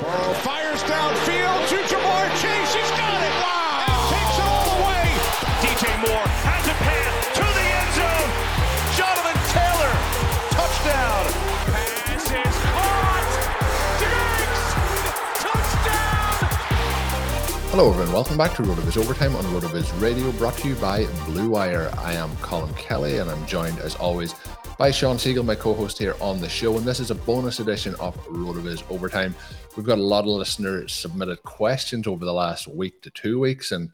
[0.00, 2.74] Burrow fires downfield to Ja'Marr Chase.
[2.74, 3.32] He's got it.
[3.40, 3.80] Wow.
[3.88, 5.08] And takes it all the way.
[5.64, 8.28] DJ Moore has a pass to the end zone.
[8.92, 9.92] Jonathan Taylor.
[10.52, 11.24] Touchdown.
[11.72, 13.24] Pass is caught.
[14.04, 14.64] Diggs.
[15.40, 16.44] Touchdown.
[17.70, 18.12] Hello, everyone.
[18.12, 21.90] Welcome back to RotoViz Overtime on RotoViz Radio, brought to you by Blue Wire.
[21.96, 24.34] I am Colin Kelly, and I'm joined, as always,
[24.78, 26.76] by Sean Siegele, my co-host here on the show.
[26.76, 29.34] And this is a bonus edition of RotoViz Overtime.
[29.74, 33.72] We've got a lot of listeners submitted questions over the last week to two weeks,
[33.72, 33.90] and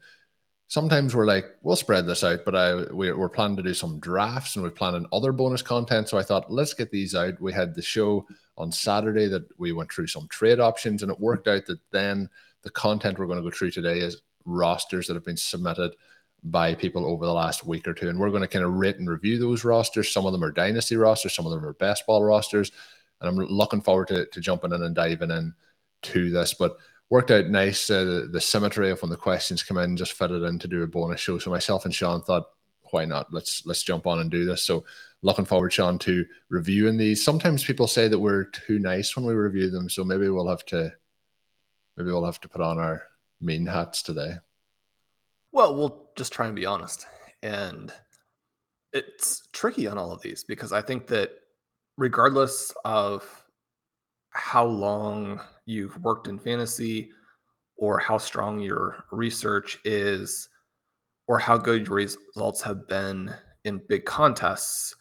[0.67, 3.99] sometimes we're like, we'll spread this out, but I we're, we're planning to do some
[3.99, 6.09] drafts and we're planning other bonus content.
[6.09, 7.39] So I thought, let's get these out.
[7.39, 11.19] We had the show on Saturday that we went through some trade options, and it
[11.19, 12.29] worked out that then
[12.63, 15.95] the content we're going to go through today is rosters that have been submitted
[16.43, 18.09] by people over the last week or two.
[18.09, 20.11] And we're going to kind of rate and review those rosters.
[20.11, 22.71] Some of them are dynasty rosters, some of them are best ball rosters.
[23.21, 25.53] And I'm looking forward to, to jumping in and diving in
[26.03, 26.77] to this, but
[27.09, 27.89] worked out nice.
[27.89, 30.83] Uh, the, the, symmetry of when the questions come in just fitted in to do
[30.83, 31.37] a bonus show.
[31.37, 32.47] So myself and Sean thought,
[32.91, 33.33] why not?
[33.33, 34.63] Let's let's jump on and do this.
[34.63, 34.83] So
[35.21, 37.23] looking forward, Sean, to reviewing these.
[37.23, 40.65] Sometimes people say that we're too nice when we review them, so maybe we'll have
[40.65, 40.93] to
[41.97, 43.03] maybe we'll have to put on our
[43.41, 44.35] mean hats today.
[45.51, 47.05] Well, we'll just try and be honest.
[47.41, 47.91] And
[48.91, 51.31] it's tricky on all of these because I think that
[51.97, 53.45] regardless of
[54.29, 57.11] how long you've worked in fantasy
[57.77, 60.49] or how strong your research is
[61.27, 64.95] or how good your results have been in big contests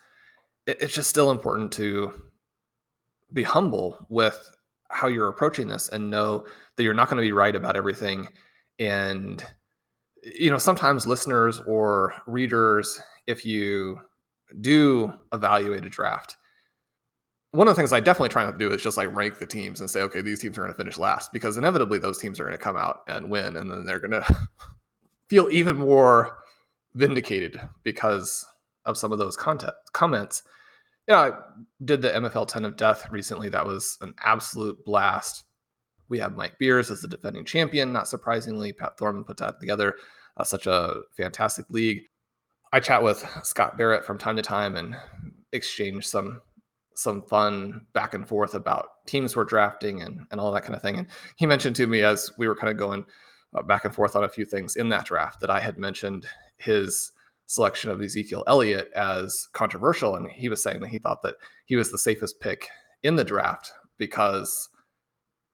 [0.66, 2.12] it's just still important to
[3.32, 4.50] be humble with
[4.90, 6.44] how you're approaching this and know
[6.76, 8.28] that you're not going to be right about everything
[8.78, 9.44] and
[10.22, 13.98] you know sometimes listeners or readers if you
[14.60, 16.36] do evaluate a draft
[17.52, 19.46] one of the things I definitely try not to do is just like rank the
[19.46, 22.40] teams and say, okay, these teams are going to finish last because inevitably those teams
[22.40, 24.48] are going to come out and win, and then they're going to
[25.28, 26.38] feel even more
[26.94, 28.44] vindicated because
[28.86, 30.42] of some of those content comments.
[31.06, 31.30] Yeah, I
[31.84, 33.50] did the MFL 10 of Death recently.
[33.50, 35.44] That was an absolute blast.
[36.12, 37.90] We have Mike Beers as the defending champion.
[37.90, 39.96] Not surprisingly, Pat Thorman put that together.
[40.36, 42.02] Uh, such a fantastic league.
[42.70, 44.94] I chat with Scott Barrett from time to time and
[45.52, 46.42] exchange some
[46.94, 50.82] some fun back and forth about teams we're drafting and, and all that kind of
[50.82, 50.98] thing.
[50.98, 51.06] And
[51.36, 53.06] he mentioned to me as we were kind of going
[53.54, 56.26] uh, back and forth on a few things in that draft that I had mentioned
[56.58, 57.12] his
[57.46, 60.16] selection of Ezekiel Elliott as controversial.
[60.16, 62.68] And he was saying that he thought that he was the safest pick
[63.02, 64.68] in the draft because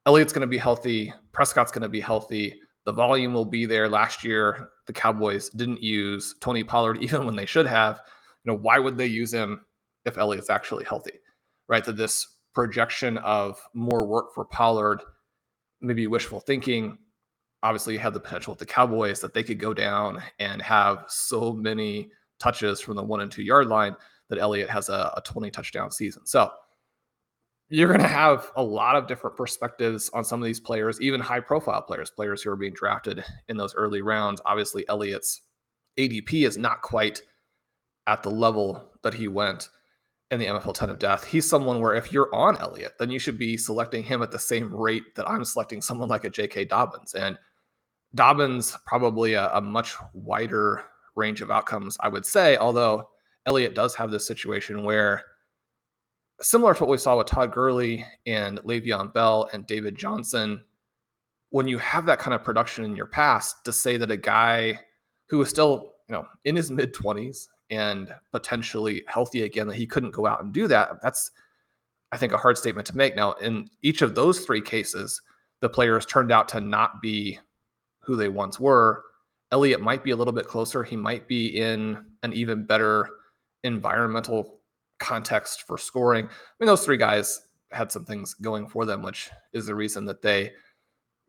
[0.08, 2.60] Elliott's going to be healthy, Prescott's going to be healthy.
[2.84, 3.88] The volume will be there.
[3.88, 8.00] Last year, the Cowboys didn't use Tony Pollard even when they should have.
[8.44, 9.60] You know, why would they use him
[10.04, 11.20] if Elliott's actually healthy?
[11.68, 11.84] right?
[11.84, 15.02] That this projection of more work for Pollard,
[15.80, 16.98] maybe wishful thinking.
[17.62, 21.04] Obviously, you have the potential with the Cowboys that they could go down and have
[21.08, 23.94] so many touches from the one and two yard line
[24.28, 26.24] that Elliott has a, a 20 touchdown season.
[26.26, 26.52] So
[27.70, 31.20] you're going to have a lot of different perspectives on some of these players, even
[31.20, 34.40] high profile players, players who are being drafted in those early rounds.
[34.46, 35.42] Obviously, Elliott's
[35.98, 37.20] ADP is not quite
[38.06, 39.68] at the level that he went
[40.30, 41.24] in the MFL 10 of death.
[41.24, 44.38] He's someone where if you're on Elliott, then you should be selecting him at the
[44.38, 46.66] same rate that I'm selecting someone like a J.K.
[46.66, 47.14] Dobbins.
[47.14, 47.38] And
[48.14, 50.84] Dobbins probably a, a much wider
[51.16, 53.08] range of outcomes, I would say, although
[53.46, 55.24] Elliott does have this situation where
[56.40, 60.62] similar to what we saw with Todd Gurley and Le'Veon Bell and David Johnson,
[61.50, 64.78] when you have that kind of production in your past, to say that a guy
[65.28, 69.86] who is still, you know, in his mid 20s and potentially healthy again that he
[69.86, 71.32] couldn't go out and do that that's
[72.12, 75.20] i think a hard statement to make now in each of those three cases
[75.60, 77.38] the players turned out to not be
[78.00, 79.04] who they once were.
[79.52, 80.84] Elliott might be a little bit closer.
[80.84, 83.08] He might be in an even better
[83.64, 84.57] environmental
[84.98, 86.26] context for scoring.
[86.26, 86.30] I
[86.60, 90.22] mean, those three guys had some things going for them, which is the reason that
[90.22, 90.52] they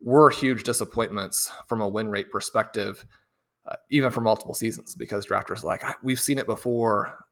[0.00, 3.04] were huge disappointments from a win rate perspective,
[3.66, 7.24] uh, even for multiple seasons, because drafters like, we've seen it before.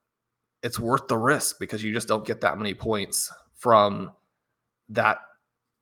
[0.63, 4.13] It's worth the risk because you just don't get that many points from
[4.89, 5.19] that.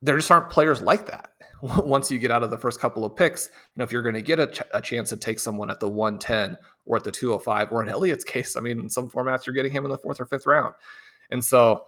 [0.01, 1.31] There just aren't players like that.
[1.61, 4.13] Once you get out of the first couple of picks, you know, if you're going
[4.13, 6.55] to get a, ch- a chance to take someone at the 110
[6.87, 9.71] or at the 205, or in Elliott's case, I mean, in some formats, you're getting
[9.71, 10.73] him in the fourth or fifth round.
[11.31, 11.85] And so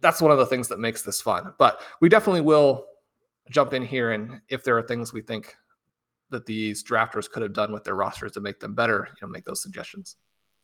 [0.00, 1.52] that's one of the things that makes this fun.
[1.58, 2.86] But we definitely will
[3.50, 5.56] jump in here and if there are things we think
[6.30, 9.30] that these drafters could have done with their rosters to make them better, you know,
[9.30, 10.16] make those suggestions.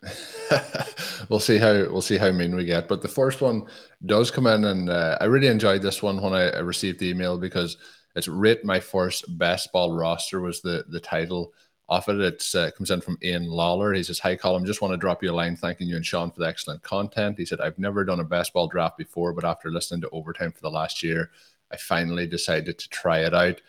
[1.29, 2.89] we'll see how we'll see how mean we get.
[2.89, 3.65] But the first one
[4.05, 7.09] does come in, and uh, I really enjoyed this one when I, I received the
[7.09, 7.79] email because
[8.15, 11.55] it's rate my first best ball roster was the the title
[11.89, 12.21] of it.
[12.21, 13.93] It uh, comes in from Ian Lawler.
[13.93, 14.65] He says, "Hi, Colin.
[14.65, 17.39] Just want to drop you a line thanking you and Sean for the excellent content."
[17.39, 20.53] He said, "I've never done a best ball draft before, but after listening to overtime
[20.53, 21.31] for the last year,
[21.71, 23.61] I finally decided to try it out.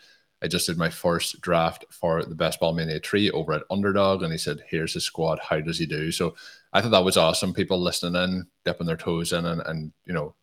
[0.42, 4.22] I just did my first draft for the Best Ball Mania tree over at Underdog,
[4.22, 5.38] and he said, Here's his squad.
[5.38, 6.12] How does he do?
[6.12, 6.34] So
[6.72, 7.54] I thought that was awesome.
[7.54, 10.34] People listening in, dipping their toes in, and, and you know,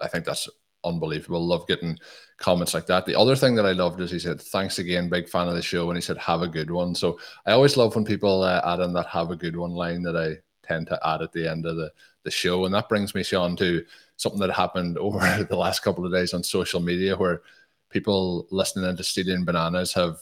[0.00, 0.48] I think that's
[0.84, 1.44] unbelievable.
[1.44, 1.98] Love getting
[2.38, 3.06] comments like that.
[3.06, 5.62] The other thing that I loved is he said, Thanks again, big fan of the
[5.62, 5.90] show.
[5.90, 6.94] And he said, Have a good one.
[6.94, 10.02] So I always love when people uh, add in that have a good one line
[10.02, 10.36] that I
[10.66, 11.92] tend to add at the end of the,
[12.24, 12.64] the show.
[12.64, 13.84] And that brings me, Sean, to
[14.16, 17.42] something that happened over the last couple of days on social media where
[17.90, 20.18] people listening into Stealing Bananas have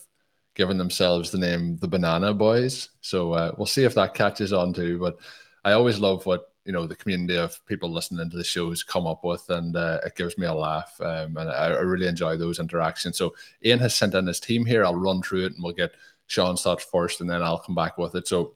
[0.55, 2.91] given themselves the name the Banana Boys.
[3.01, 4.99] So uh, we'll see if that catches on too.
[4.99, 5.17] But
[5.65, 9.07] I always love what you know the community of people listening to the shows come
[9.07, 12.37] up with, and uh, it gives me a laugh, um, and I, I, really enjoy
[12.37, 13.19] those interactions.
[13.19, 14.85] So Ian has sent in his team here.
[14.85, 15.93] I'll run through it, and we'll get
[16.27, 18.29] Sean's thoughts first, and then I'll come back with it.
[18.29, 18.55] So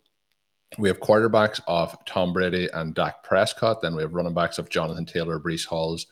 [0.79, 3.81] we have quarterbacks of Tom Brady and Dak Prescott.
[3.81, 6.07] Then we have running backs of Jonathan Taylor, Breece Hall's,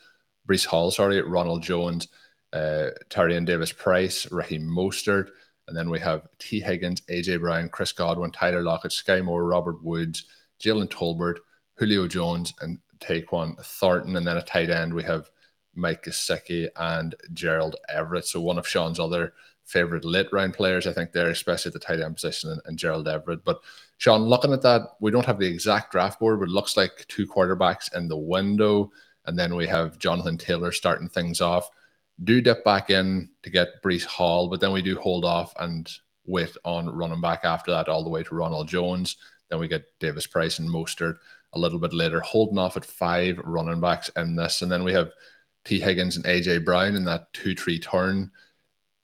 [0.48, 2.08] Breece Hall, sorry, Ronald Jones,
[2.52, 5.28] uh, Tyrion Davis Price, Raheem Mostert.
[5.66, 9.82] And then we have Tee Higgins, AJ Brown, Chris Godwin, Tyler Lockett, Skyy Moore, Robert
[9.82, 10.26] Woods,
[10.60, 11.38] Jalen Tolbert,
[11.76, 14.16] Julio Jones, and Tyquan Thornton.
[14.16, 15.30] And then a tight end, we have
[15.74, 18.26] Mike Gesicki and Gerald Everett.
[18.26, 19.32] So one of Sean's other
[19.64, 22.78] favorite late round players, I think, there, especially at the tight end position, and, and
[22.78, 23.44] Gerald Everett.
[23.44, 23.60] But
[23.98, 27.06] Sean, looking at that, we don't have the exact draft board, but it looks like
[27.08, 28.92] two quarterbacks in the window.
[29.26, 31.68] And then we have Jonathan Taylor starting things off.
[32.22, 35.90] Do dip back in to get Breece Hall, but then we do hold off and
[36.26, 39.16] wait on running back after that all the way to Ronald Jones.
[39.48, 41.16] Then we get Davis Price and Mostert
[41.54, 44.62] a little bit later, holding off at five running backs in this.
[44.62, 45.10] And then we have
[45.64, 48.30] Tee Higgins and AJ Brown in that 2 3 turn.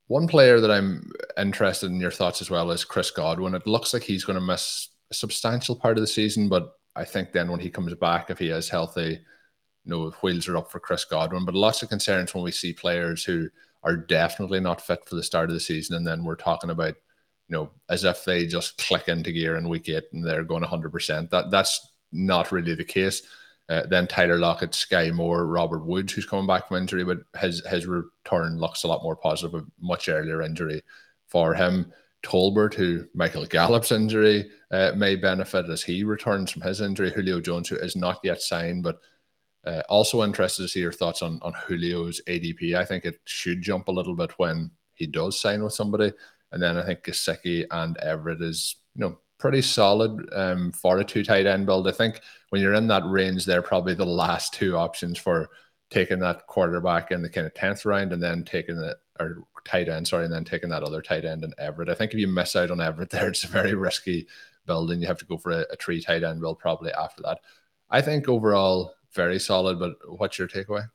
[0.08, 3.55] One player that I'm interested in your thoughts as well is Chris Godwin.
[3.55, 7.05] It looks like he's going to miss a substantial part of the season, but I
[7.05, 9.20] think then when he comes back, if he is healthy,
[9.85, 11.44] you know, wheels are up for Chris Godwin.
[11.44, 13.49] But lots of concerns when we see players who
[13.82, 16.94] are definitely not fit for the start of the season, and then we're talking about,
[17.49, 20.62] you know, as if they just click into gear in week eight and they're going
[20.62, 21.31] 100%.
[21.31, 23.22] That that's not really the case.
[23.70, 27.64] Uh, then Tyler Lockett, Skyy Moore, Robert Woods, who's coming back from injury, but his
[27.66, 29.54] his return looks a lot more positive.
[29.54, 30.82] A much earlier injury
[31.29, 31.93] for him.
[32.22, 37.10] Tolbert, who Michael Gallup's injury uh, may benefit as he returns from his injury.
[37.10, 38.98] Julio Jones, who is not yet signed, but
[39.64, 42.74] uh, also interested to see your thoughts on on Julio's ADP.
[42.74, 46.12] I think it should jump a little bit when he does sign with somebody,
[46.50, 51.05] and then I think Gesicki and Everett is you know pretty solid um, for a
[51.05, 51.89] two tight end build.
[51.89, 52.20] I think
[52.51, 55.49] when you're in that range, they're probably the last two options for
[55.91, 59.89] taking that quarterback in the kind of 10th round and then taking it or tight
[59.89, 61.89] end, sorry, and then taking that other tight end in Everett.
[61.89, 64.29] I think if you miss out on Everett there, it's a very risky
[64.67, 67.23] build and you have to go for a, a three tight end build probably after
[67.23, 67.41] that.
[67.91, 70.89] I think overall, very solid, but what's your takeaway?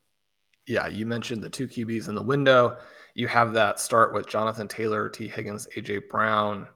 [0.68, 2.78] Yeah, you mentioned the two QBs in the window.
[3.14, 6.68] You have that start with Jonathan Taylor, Tee Higgins, AJ Brown,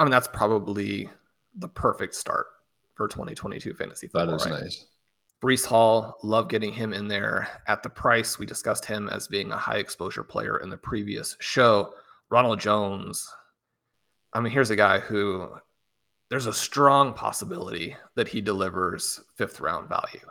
[0.00, 1.10] I mean, that's probably
[1.56, 2.46] the perfect start
[2.94, 4.38] for 2022 fantasy football.
[4.38, 4.62] That is right?
[4.62, 4.86] nice.
[5.42, 8.38] Breece Hall, love getting him in there at the price.
[8.38, 11.92] We discussed him as being a high exposure player in the previous show.
[12.30, 13.30] Ronald Jones.
[14.32, 15.50] I mean, here's a guy who
[16.30, 20.26] there's a strong possibility that he delivers fifth round value.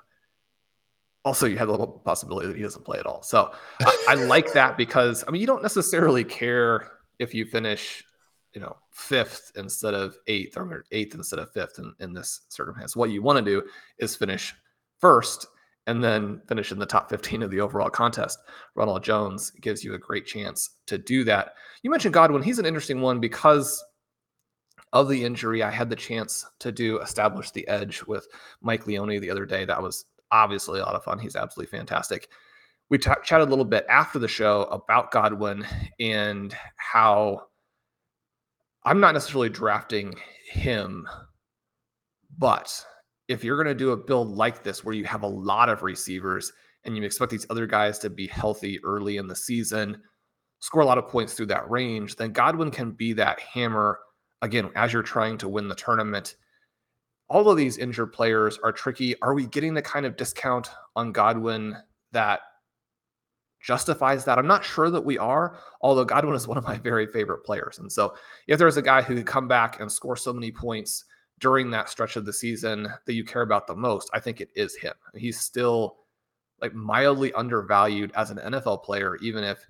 [1.25, 3.21] Also, you have a little possibility that he doesn't play at all.
[3.21, 8.03] So I, I like that because, I mean, you don't necessarily care if you finish
[8.53, 12.95] you know fifth instead of eighth or eighth instead of fifth in, in this circumstance
[12.95, 13.67] what you want to do
[13.99, 14.53] is finish
[14.99, 15.47] first
[15.89, 18.37] and then finish in the top 15 of the overall contest.
[18.75, 21.53] Ronald Jones gives you a great chance to do that.
[21.81, 22.43] You mentioned Godwin.
[22.43, 23.83] He's an interesting one because
[24.93, 25.63] of the injury.
[25.63, 28.27] I had the chance to do establish the edge with
[28.61, 29.65] Mike Leone the other day.
[29.65, 31.17] That was obviously a lot of fun.
[31.17, 32.29] He's absolutely fantastic.
[32.89, 35.65] We t- chatted a little bit after the show about Godwin
[35.99, 37.47] and how
[38.85, 40.15] I'm not necessarily drafting
[40.51, 41.07] him,
[42.37, 42.85] but
[43.27, 45.83] if you're going to do a build like this where you have a lot of
[45.83, 46.51] receivers
[46.83, 50.01] and you expect these other guys to be healthy early in the season,
[50.59, 53.99] score a lot of points through that range, then Godwin can be that hammer
[54.41, 56.35] again as you're trying to win the tournament.
[57.27, 59.19] All of these injured players are tricky.
[59.21, 61.75] Are we getting the kind of discount on Godwin
[62.11, 62.41] that
[63.61, 64.37] justifies that?
[64.37, 67.79] I'm not sure that we are, although Godwin is one of my very favorite players.
[67.79, 68.13] And so
[68.47, 71.05] if there's a guy who could come back and score so many points
[71.39, 74.49] during that stretch of the season that you care about the most, I think it
[74.55, 74.93] is him.
[75.15, 75.97] He's still
[76.61, 79.65] like mildly undervalued as an NFL player, even if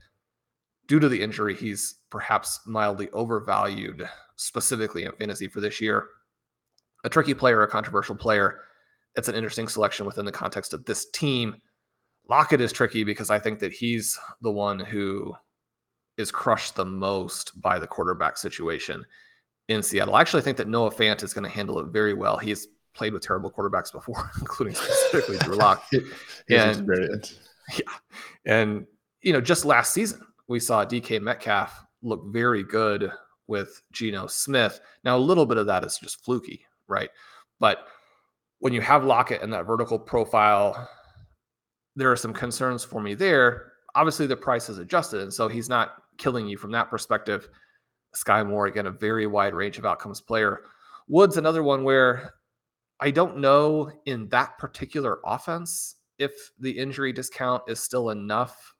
[0.87, 6.07] due to the injury, he's perhaps mildly overvalued specifically in fantasy for this year.
[7.03, 8.61] A tricky player, a controversial player.
[9.15, 11.61] It's an interesting selection within the context of this team.
[12.29, 15.33] Lockett is tricky because I think that he's the one who
[16.17, 19.03] is crushed the most by the quarterback situation
[19.67, 20.15] in Seattle.
[20.15, 22.37] I actually think that Noah Fant is going to handle it very well.
[22.37, 25.83] He's played with terrible quarterbacks before, including specifically Drew Lock.
[26.49, 27.39] and, brilliant.
[27.73, 27.93] Yeah.
[28.45, 28.85] And,
[29.21, 33.11] you know, just last season, we saw DK Metcalf look very good
[33.47, 34.79] with Geno Smith.
[35.03, 37.09] Now, a little bit of that is just fluky, right?
[37.59, 37.87] But
[38.59, 40.89] when you have Lockett and that vertical profile,
[41.95, 43.73] there are some concerns for me there.
[43.95, 47.49] Obviously, the price is adjusted, and so he's not killing you from that perspective.
[48.15, 50.61] Skyy Moore, again, a very wide range of outcomes player.
[51.07, 52.33] Woods, another one where
[52.99, 58.75] I don't know in that particular offense if the injury discount is still enough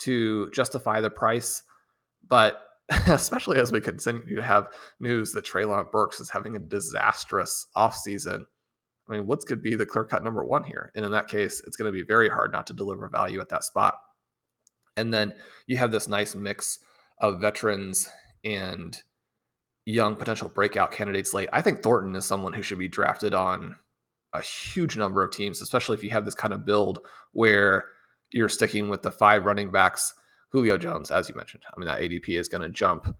[0.00, 1.62] to justify the price.
[2.28, 2.62] But
[3.06, 4.68] especially as we continue to have
[5.00, 8.44] news that Treylon Burks is having a disastrous offseason.
[9.08, 10.92] I mean, Woods could be the clear cut number one here.
[10.94, 13.48] And in that case, it's going to be very hard not to deliver value at
[13.48, 13.98] that spot.
[14.96, 15.34] And then
[15.66, 16.78] you have this nice mix
[17.18, 18.08] of veterans
[18.44, 18.96] and
[19.86, 21.48] young potential breakout candidates late.
[21.52, 23.76] I think Thornton is someone who should be drafted on
[24.32, 27.00] a huge number of teams, especially if you have this kind of build
[27.32, 27.86] where
[28.30, 30.14] you're sticking with the five running backs.
[30.50, 33.14] Julio Jones, as you mentioned, I mean, that ADP is going to jump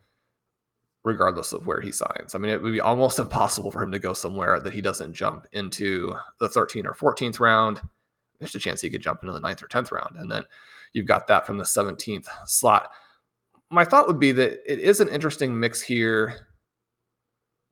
[1.04, 2.34] regardless of where he signs.
[2.34, 5.14] I mean, it would be almost impossible for him to go somewhere that he doesn't
[5.14, 7.80] jump into the 13th or 14th round.
[8.38, 10.16] There's a chance he could jump into the 9th or 10th round.
[10.16, 10.44] And then
[10.92, 12.90] you've got that from the 17th slot
[13.72, 16.46] my thought would be that it is an interesting mix here.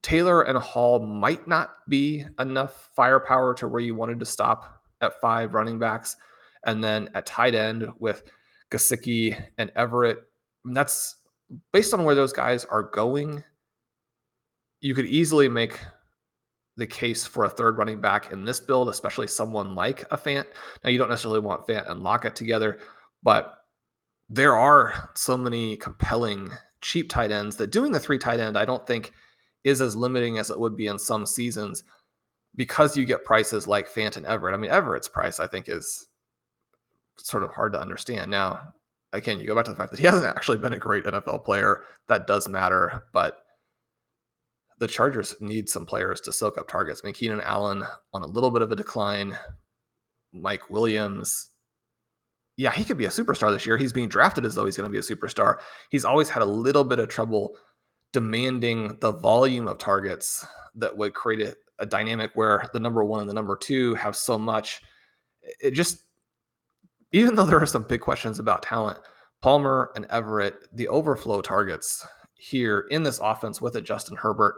[0.02, 5.20] Taylor and Hall might not be enough firepower to where you wanted to stop at
[5.20, 6.16] five running backs.
[6.64, 8.22] And then at tight end with
[8.70, 10.20] Gesicki and Everett,
[10.64, 11.16] that's
[11.72, 13.42] based on where those guys are going.
[14.80, 15.78] You could easily make
[16.76, 20.46] the case for a third running back in this build, especially someone like a Fant.
[20.82, 22.78] Now, you don't necessarily want Fant and Lockett together,
[23.22, 23.58] but
[24.28, 28.64] there are so many compelling cheap tight ends that doing the three tight end, I
[28.64, 29.12] don't think
[29.64, 31.84] is as limiting as it would be in some seasons
[32.56, 34.54] because you get prices like Fant and Everett.
[34.54, 36.06] I mean, Everett's price, I think, is
[37.18, 38.30] sort of hard to understand.
[38.30, 38.72] Now,
[39.12, 41.44] again, you go back to the fact that he hasn't actually been a great NFL
[41.44, 41.82] player.
[42.08, 43.38] That does matter, but
[44.78, 47.02] the Chargers need some players to soak up targets.
[47.02, 49.36] I mean, Keenan Allen on a little bit of a decline.
[50.32, 51.50] Mike Williams,
[52.56, 53.76] yeah, he could be a superstar this year.
[53.76, 55.58] He's being drafted as though he's going to be a superstar.
[55.90, 57.56] He's always had a little bit of trouble
[58.12, 63.20] demanding the volume of targets that would create a, a dynamic where the number one
[63.20, 64.80] and the number two have so much.
[65.60, 66.04] It just,
[67.12, 68.98] even though there are some big questions about talent,
[69.40, 74.56] Palmer and Everett, the overflow targets here in this offense with a Justin Herbert,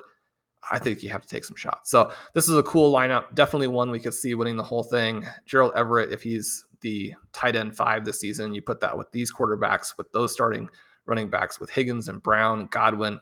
[0.71, 1.90] I think you have to take some shots.
[1.90, 3.35] So this is a cool lineup.
[3.35, 5.26] Definitely one we could see winning the whole thing.
[5.44, 8.54] Gerald Everett, if he's the tight end five this season.
[8.54, 10.68] You put that with these quarterbacks, with those starting
[11.06, 13.18] running backs, with Higgins and Brown, Godwin.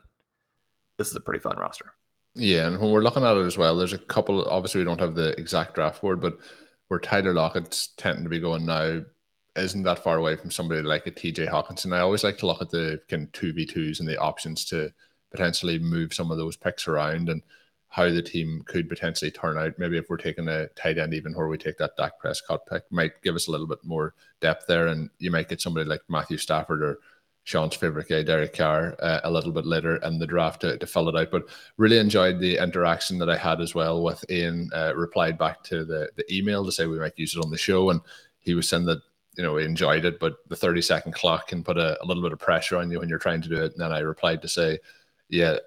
[0.97, 1.93] This is a pretty fun roster.
[2.35, 4.43] Yeah, and when we're looking at it as well, there's a couple.
[4.49, 6.37] Obviously, we don't have the exact draft board, but
[6.87, 9.01] where Tyler Lockett's tending to be going now
[9.55, 11.93] isn't that far away from somebody like a TJ Hockenson.
[11.93, 14.65] I always like to look at the kind of two v twos and the options
[14.65, 14.91] to
[15.29, 17.41] potentially move some of those picks around and
[17.89, 19.77] how the team could potentially turn out.
[19.77, 22.83] Maybe if we're taking a tight end, even where we take that Dak Prescott pick,
[22.89, 26.01] might give us a little bit more depth there, and you might get somebody like
[26.07, 26.99] Matthew Stafford or
[27.43, 30.87] Sean's favorite guy, Derek Carr, uh, a little bit later in the draft to, to
[30.87, 31.31] fill it out.
[31.31, 34.69] But really enjoyed the interaction that I had as well with Ian.
[34.73, 37.57] Uh, replied back to the, the email to say we might use it on the
[37.57, 37.89] show.
[37.89, 37.99] And
[38.39, 39.01] he was saying that,
[39.37, 42.33] you know, enjoyed it, but the 30 second clock can put a, a little bit
[42.33, 43.71] of pressure on you when you're trying to do it.
[43.71, 44.79] And then I replied to say,
[45.31, 45.57] yeah,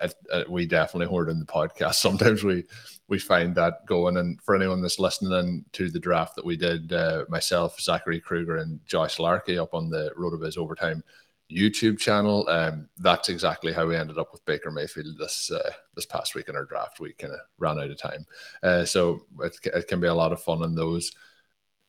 [0.48, 1.94] we definitely heard in the podcast.
[1.94, 2.64] Sometimes we
[3.08, 4.18] we find that going.
[4.18, 8.58] And for anyone that's listening to the draft that we did, uh, myself, Zachary Kruger,
[8.58, 11.02] and Josh Larkey up on the RotoViz Overtime
[11.50, 16.06] YouTube channel, um, that's exactly how we ended up with Baker Mayfield this uh, this
[16.06, 17.00] past week in our draft.
[17.00, 18.26] We kind of ran out of time,
[18.62, 21.12] uh, so it, it can be a lot of fun in those.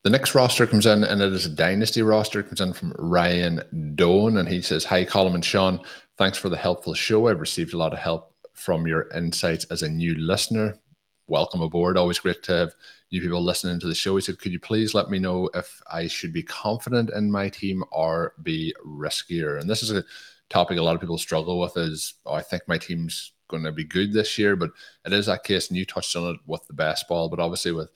[0.06, 2.42] The next roster comes in, and it is a dynasty roster.
[2.42, 5.80] It comes in from Ryan Doan, and he says, "Hi, Colin and Sean.
[6.16, 7.28] Thanks for the helpful show.
[7.28, 10.78] I've received a lot of help from your insights as a new listener.
[11.26, 11.98] Welcome aboard.
[11.98, 12.74] Always great to have
[13.10, 14.16] you people listening to the show.
[14.16, 17.50] He said, Could you please let me know if I should be confident in my
[17.50, 19.60] team or be riskier?
[19.60, 20.04] And this is a
[20.52, 23.72] topic a lot of people struggle with is oh, I think my team's going to
[23.72, 24.70] be good this year, but
[25.04, 27.72] it is that case, and you touched on it with the best ball, but obviously
[27.72, 27.90] with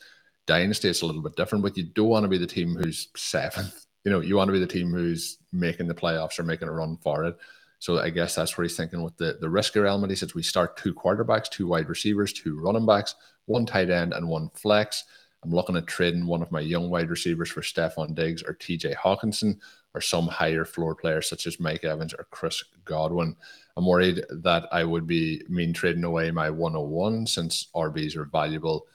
[0.50, 3.10] Dynasty, it's a little bit different, but you don't want to be the team who's
[3.16, 3.86] seventh.
[4.04, 6.72] You know, you want to be the team who's making the playoffs or making a
[6.72, 7.38] run for it.
[7.78, 10.10] So I guess that's where he's thinking with the, the risker element.
[10.10, 13.16] He says we start two quarterbacks, two wide receivers, two running backs,
[13.46, 15.04] one tight end, and one flex.
[15.44, 18.96] I'm looking at trading one of my young wide receivers for Stefon Diggs or TJ
[18.96, 19.58] Hockenson
[19.94, 23.36] or some higher floor players such as Mike Evans or Chris Godwin.
[23.78, 28.88] I'm worried that I would be mean trading away my 101 since RBs are valuable,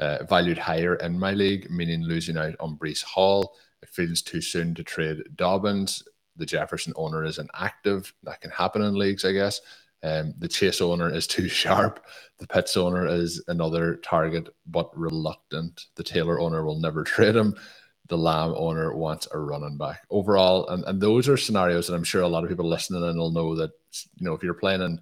[0.00, 3.54] uh, valued higher in my league, meaning losing out on Breece Hall.
[3.82, 6.02] It feels too soon to trade Dobbins
[6.40, 8.12] the Jefferson owner is inactive.
[8.24, 9.60] That can happen in leagues, I guess.
[10.02, 12.04] Um, the Chase owner is too sharp.
[12.38, 15.86] The Pitts owner is another target, but reluctant.
[15.94, 17.54] The Taylor owner will never trade him.
[18.08, 20.04] The Lamb owner wants a running back.
[20.10, 23.16] Overall, and, and those are scenarios that I'm sure a lot of people listening and
[23.16, 23.70] will know that,
[24.16, 25.00] you know, if you're playing in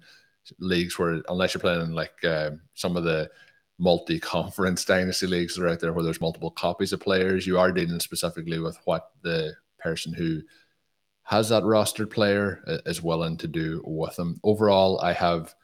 [0.59, 3.31] leagues where, unless you're playing in like uh, some of the
[3.79, 7.71] multi-conference dynasty leagues that are out there where there's multiple copies of players, you are
[7.71, 10.41] dealing specifically with what the person who
[11.23, 14.39] has that rostered player uh, is willing to do with them.
[14.43, 15.55] Overall, I have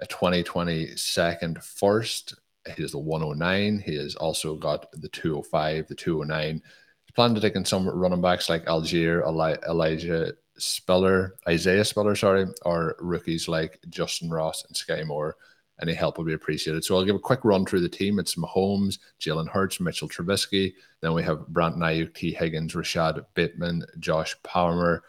[0.00, 2.34] a 2020 second first.
[2.74, 3.78] He is the 109.
[3.78, 6.54] He has also got the 205, the 209.
[6.54, 12.16] He's planning to take in some running backs like Allgeier, Eli- Elijah Spiller, Isaiah Spiller,
[12.16, 15.36] sorry, or rookies like Justyn Ross and Skyy Moore.
[15.82, 16.84] Any help would be appreciated.
[16.84, 18.18] So I'll give a quick run through the team.
[18.18, 20.74] It's Mahomes, Jalen Hurts, Mitchell Trubisky.
[21.00, 25.02] Then we have Brandon Aiyuk, Tee Higgins, Rashod Bateman, Josh Palmer,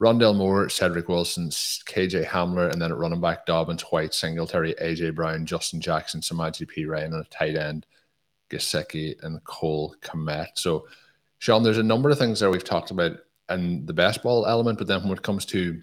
[0.00, 5.14] Rondale Moore, Cedric Wilson, KJ Hamler, and then at running back, Dobbins, White, Singletary, AJ
[5.14, 7.86] Brown, Justin Jackson, Samaje Perine, and a tight end,
[8.50, 10.48] Gesicki and Cole Kmet.
[10.54, 10.86] So,
[11.38, 13.12] Sean, there's a number of things there we've talked about
[13.48, 15.80] and the best ball element, but then when it comes to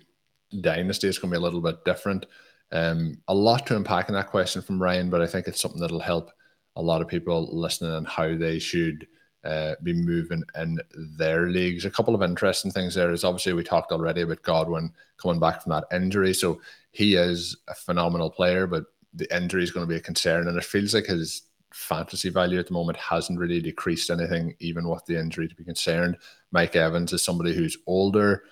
[0.62, 2.26] dynasty, it's going to be a little bit different.
[2.74, 5.80] Um, a lot to unpack in that question from Ryan, but I think it's something
[5.80, 6.32] that'll help
[6.76, 9.08] a lot of people listening on how they should
[9.44, 10.80] uh, be moving in
[11.18, 11.86] their leagues.
[11.86, 15.62] A couple of interesting things there is obviously we talked already about Godwin coming back
[15.62, 16.34] from that injury.
[16.34, 20.48] So he is a phenomenal player, but the injury is going to be a concern.
[20.48, 24.88] And it feels like his fantasy value at the moment hasn't really decreased anything, even
[24.90, 26.18] with the injury to be concerned.
[26.52, 28.46] Mike Evans is somebody who's older.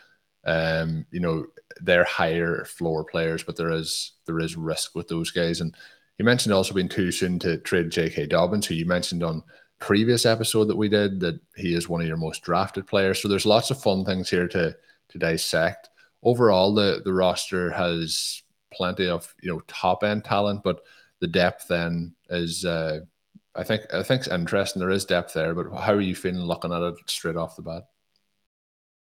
[0.45, 1.45] Um, you know,
[1.81, 5.61] they're higher floor players, but there is there is risk with those guys.
[5.61, 5.75] And
[6.17, 8.27] you mentioned also being too soon to trade J.K.
[8.27, 9.43] Dobbins, who you mentioned on
[9.79, 13.21] previous episode that we did that he is one of your most drafted players.
[13.21, 14.75] So there's lots of fun things here to
[15.09, 15.89] to dissect.
[16.23, 20.81] Overall, the the roster has plenty of you know top end talent, but
[21.19, 23.01] the depth then is uh,
[23.55, 24.79] I think I think it's interesting.
[24.79, 27.63] There is depth there, but how are you feeling looking at it straight off the
[27.63, 27.83] bat?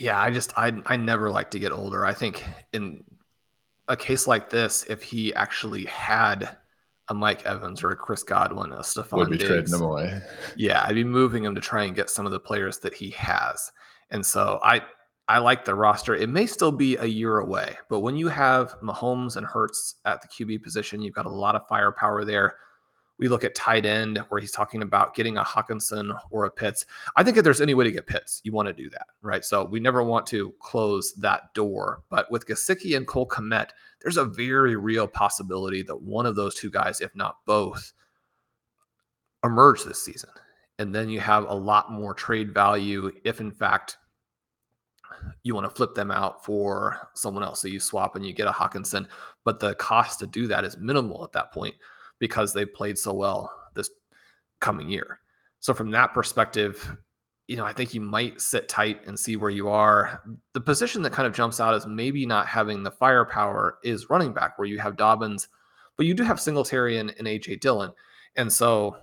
[0.00, 2.06] Yeah, I just I I never like to get older.
[2.06, 3.04] I think in
[3.86, 6.56] a case like this, if he actually had
[7.08, 10.22] a Mike Evans or a Chris Godwin, a Stefon Would be Diggs, trading them away.
[10.56, 13.10] yeah, I'd be moving him to try and get some of the players that he
[13.10, 13.70] has.
[14.10, 14.80] And so I
[15.28, 16.14] I like the roster.
[16.14, 20.22] It may still be a year away, but when you have Mahomes and Hurts at
[20.22, 22.54] the QB position, you've got a lot of firepower there.
[23.20, 26.86] We look at tight end where he's talking about getting a Hockenson or a Pitts.
[27.16, 29.44] I think if there's any way to get Pitts, you want to do that, right?
[29.44, 32.02] So we never want to close that door.
[32.08, 36.54] But with Gesicki and Cole Kmet, there's a very real possibility that one of those
[36.54, 37.92] two guys, if not both,
[39.44, 40.30] emerge this season.
[40.78, 43.98] And then you have a lot more trade value if, in fact,
[45.42, 47.60] you want to flip them out for someone else.
[47.60, 49.06] So you swap and you get a Hockenson,
[49.44, 51.74] but the cost to do that is minimal at that point
[52.20, 53.90] because they played so well this
[54.60, 55.18] coming year.
[55.58, 56.96] So from that perspective,
[57.48, 60.22] you know, I think you might sit tight and see where you are.
[60.52, 64.32] The position that kind of jumps out is maybe not having the firepower is running
[64.32, 65.48] back, where you have Dobbins,
[65.96, 67.90] but you do have Singletary and, and AJ Dillon.
[68.36, 68.96] And so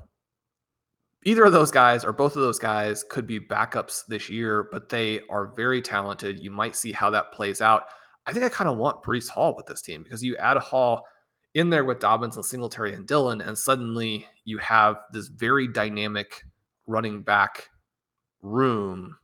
[1.25, 4.88] either of those guys or both of those guys could be backups this year, but
[4.88, 6.39] they are very talented.
[6.39, 7.84] You might see how that plays out.
[8.25, 10.62] I think I kind of want Breece Hall with this team because you add a
[10.62, 11.03] Hall
[11.53, 16.43] in there with Dobbins and Singletary and Dillon, and suddenly you have this very dynamic
[16.86, 17.69] running back
[18.41, 19.17] room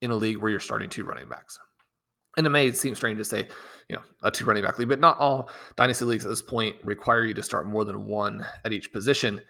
[0.00, 1.58] in a league where you're starting two running backs.
[2.36, 3.48] And it may seem strange to say,
[3.88, 6.76] you know, a two running back league, but not all dynasty leagues at this point
[6.82, 9.40] require you to start more than one at each position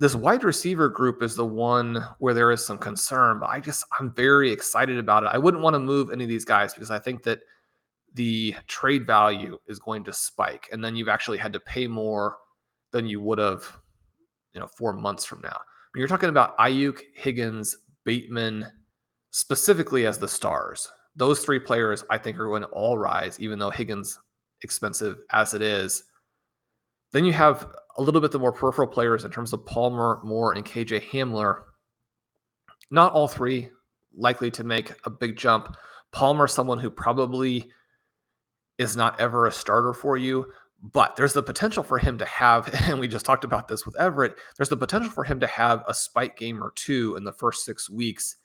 [0.00, 3.84] this wide receiver group is the one where there is some concern, but I just
[3.98, 5.30] I'm very excited about it.
[5.32, 7.40] I wouldn't want to move any of these guys because I think that
[8.14, 12.36] the trade value is going to spike, and then you've actually had to pay more
[12.92, 13.64] than you would have,
[14.54, 15.58] you know, four months from now.
[15.92, 18.66] When you're talking about Aiyuk, Higgins, Bateman,
[19.30, 23.58] specifically as the stars, those three players I think are going to all rise, even
[23.58, 24.18] though Higgins
[24.62, 26.04] expensive as it is.
[27.12, 30.52] Then you have a little bit the more peripheral players in terms of Palmer, Moore,
[30.52, 31.62] and KJ Hamler.
[32.90, 33.70] Not all three
[34.16, 35.76] likely to make a big jump.
[36.12, 37.70] Palmer, someone who probably
[38.78, 40.46] is not ever a starter for you,
[40.80, 43.98] but there's the potential for him to have, and we just talked about this with
[43.98, 47.32] Everett, there's the potential for him to have a spike game or two in the
[47.32, 48.36] first six weeks.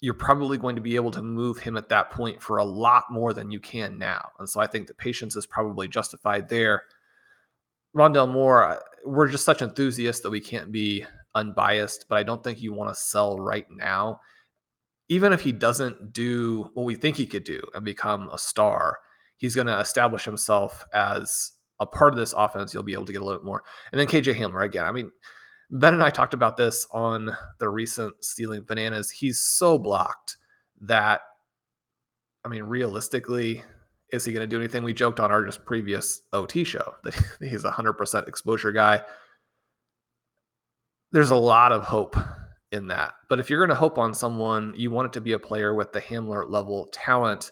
[0.00, 3.04] You're probably going to be able to move him at that point for a lot
[3.10, 4.28] more than you can now.
[4.38, 6.82] And so I think the patience is probably justified there.
[7.96, 12.44] Rondale Moore, uh, we're just such enthusiasts that we can't be unbiased, but I don't
[12.44, 14.20] think you want to sell right now.
[15.08, 18.98] Even if he doesn't do what we think he could do and become a star,
[19.36, 22.72] he's going to establish himself as a part of this offense.
[22.72, 23.62] You'll be able to get a little bit more.
[23.92, 24.84] And then KJ Hamler again.
[24.84, 25.10] I mean,
[25.70, 29.10] Ben and I talked about this on the recent Stealing Bananas.
[29.10, 30.36] He's so blocked
[30.82, 31.22] that,
[32.44, 33.62] I mean, realistically,
[34.12, 34.84] is he going to do anything?
[34.84, 39.02] We joked on our just previous OT show that he's a 100% exposure guy.
[41.12, 42.16] There's a lot of hope
[42.72, 43.14] in that.
[43.28, 45.74] But if you're going to hope on someone, you want it to be a player
[45.74, 47.50] with the Hamler level talent.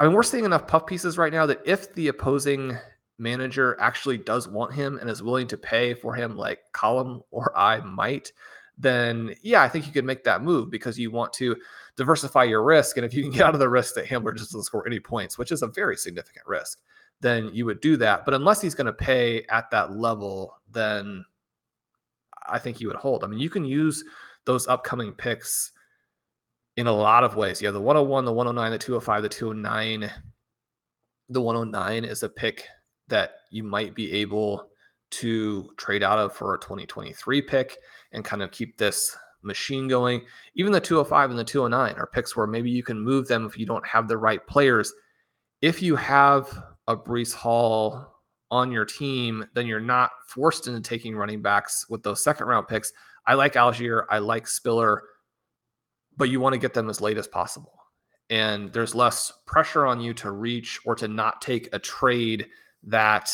[0.00, 2.76] I mean, we're seeing enough puff pieces right now that if the opposing
[3.18, 7.56] manager actually does want him and is willing to pay for him, like Colin or
[7.56, 8.32] I might,
[8.78, 11.56] then yeah, I think you could make that move because you want to
[11.96, 12.96] diversify your risk.
[12.96, 14.98] And if you can get out of the risk that Hamler just doesn't score any
[14.98, 16.80] points, which is a very significant risk,
[17.20, 18.24] then you would do that.
[18.24, 21.24] But unless he's going to pay at that level, then
[22.48, 23.22] I think you would hold.
[23.22, 24.02] I mean, you can use
[24.44, 25.70] those upcoming picks
[26.76, 27.60] in a lot of ways.
[27.60, 30.10] You have the 101, the 109, the 205, the 209.
[31.28, 32.66] The 109 is a pick
[33.08, 34.68] that you might be able
[35.10, 37.76] to trade out of for a 2023 pick
[38.12, 40.22] and kind of keep this machine going.
[40.54, 43.58] Even the 205 and the 209 are picks where maybe you can move them if
[43.58, 44.92] you don't have the right players.
[45.60, 48.14] If you have a Breece Hall
[48.50, 52.68] on your team, then you're not forced into taking running backs with those second round
[52.68, 52.92] picks.
[53.26, 54.04] I like Allgeier.
[54.10, 55.02] I like Spiller,
[56.16, 57.72] but you want to get them as late as possible.
[58.30, 62.46] And there's less pressure on you to reach or to not take a trade
[62.84, 63.30] that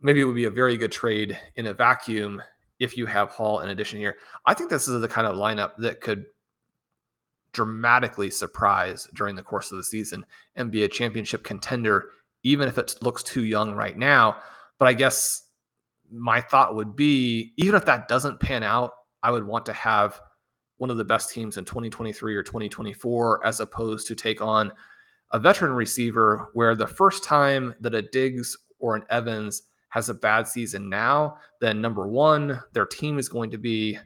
[0.00, 2.42] maybe it would be a very good trade in a vacuum
[2.80, 4.16] if you have Hall in addition here.
[4.46, 6.24] I think this is the kind of lineup that could
[7.52, 10.24] dramatically surprise during the course of the season
[10.56, 12.10] and be a championship contender,
[12.42, 14.36] even if it looks too young right now.
[14.78, 15.44] But I guess
[16.10, 18.92] my thought would be even if that doesn't pan out,
[19.22, 20.20] I would want to have
[20.82, 24.72] one of the best teams in 2023 or 2024 as opposed to take on
[25.30, 30.14] a veteran receiver where the first time that a Diggs or an Evans has a
[30.14, 33.96] bad season now, then number one, their team is going to be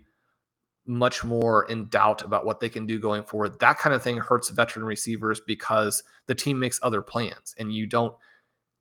[0.85, 3.59] much more in doubt about what they can do going forward.
[3.59, 7.87] That kind of thing hurts veteran receivers because the team makes other plans and you
[7.87, 8.15] don't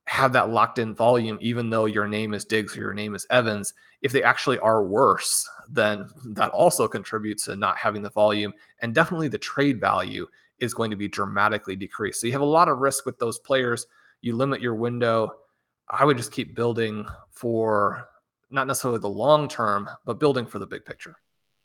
[0.06, 3.26] have that locked in volume, even though your name is Diggs or your name is
[3.28, 3.74] Evans.
[4.02, 8.94] If they actually are worse, then that also contributes to not having the volume and
[8.94, 10.26] definitely the trade value
[10.58, 12.20] is going to be dramatically decreased.
[12.20, 13.86] So you have a lot of risk with those players.
[14.22, 15.32] You limit your window.
[15.90, 18.08] I would just keep building for
[18.50, 21.16] not necessarily the long term, but building for the big picture.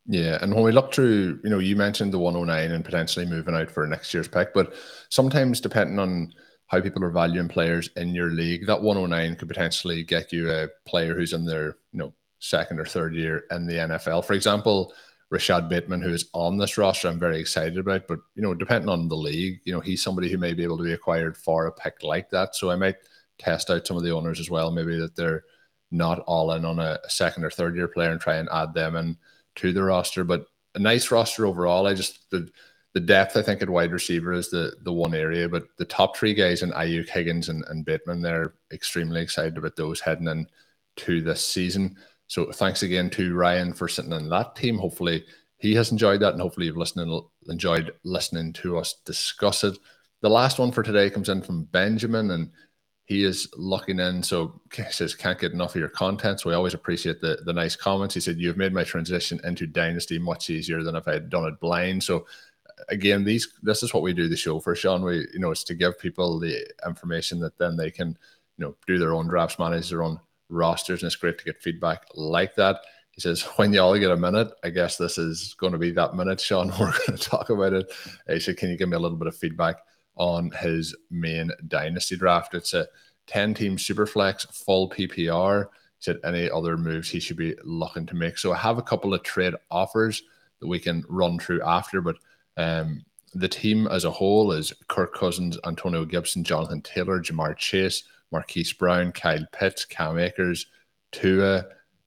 [0.08, 3.54] Yeah, and when we look through, you know, you mentioned the 109 and potentially moving
[3.54, 4.74] out for next year's pick, but
[5.10, 6.34] sometimes depending on
[6.72, 10.70] how people are valuing players in your league, that 109 could potentially get you a
[10.86, 14.24] player who's in their, you know, second or third year in the NFL.
[14.24, 14.94] For example,
[15.30, 18.08] Rashod Bateman, who is on this roster, I'm very excited about.
[18.08, 20.78] But you know, depending on the league, you know, he's somebody who may be able
[20.78, 22.56] to be acquired for a pick like that.
[22.56, 22.96] So I might
[23.38, 25.44] test out some of the owners as well, maybe that they're
[25.92, 28.96] not all in on a second or third year player and try and add them
[28.96, 29.18] in
[29.56, 30.24] to the roster.
[30.24, 31.86] But a nice roster overall.
[31.86, 32.50] I just the
[32.94, 36.18] the depth I think at wide receiver is the the one area, but the top
[36.18, 40.48] three guys in Aiyuk, Higgins, and, and Bateman, they're extremely excited about those heading in
[40.98, 41.96] to this season.
[42.28, 44.78] So thanks again to Ryan for sitting in that team.
[44.78, 45.26] Hopefully
[45.58, 49.78] he has enjoyed that, and hopefully you've listening enjoyed listening to us discuss it.
[50.22, 52.52] The last one for today comes in from Benjamin, and
[53.06, 54.24] he is looking in.
[54.24, 56.40] So he says, can't get enough of your content.
[56.40, 58.16] So we always appreciate the, the nice comments.
[58.16, 61.46] He said, You've made my transition into Dynasty much easier than if I had done
[61.46, 62.04] it blind.
[62.04, 62.26] So
[62.92, 65.04] again, these this is what we do the show for, Sean.
[65.04, 68.18] We, you know, it's to give people the information that then they can,
[68.58, 71.62] you know, do their own drafts, manage their own rosters, and it's great to get
[71.62, 72.82] feedback like that.
[73.12, 75.92] He says, when you all get a minute, I guess this is going to be
[75.92, 76.68] that minute, Sean.
[76.80, 77.92] We're going to talk about it.
[78.28, 79.78] He said, Can you give me a little bit of feedback
[80.16, 82.54] on his main dynasty draft.
[82.54, 82.88] It's a
[83.28, 85.64] 10 team superflex, full PPR.
[85.64, 88.38] He said any other moves he should be looking to make.
[88.38, 90.24] So I have a couple of trade offers
[90.60, 92.18] that we can run through after, but
[92.62, 98.04] um, the team as a whole is Kirk Cousins, Antonio Gibson, Jonathan Taylor, Ja'Marr Chase,
[98.32, 100.68] Marquise Brown, Kyle Pitts, Cam Akers,
[101.12, 101.66] Tua,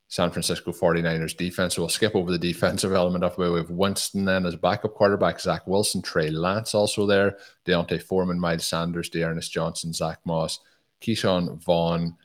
[0.09, 1.75] San Francisco 49ers defense.
[1.75, 3.51] So we'll skip over the defensive element of it.
[3.51, 8.39] We have Winston then as backup quarterback, Zach Wilson, Trey Lance also there, D'Onta Foreman,
[8.39, 10.61] Miles Sanders, D'Ernest Johnson, Zach Moss,
[11.01, 12.17] Ke'Shawn Vaughn,